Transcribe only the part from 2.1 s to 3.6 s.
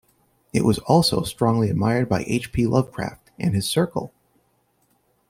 H. P. Lovecraft and